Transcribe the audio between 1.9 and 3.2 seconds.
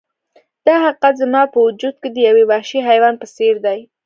کې د یو وحشي حیوان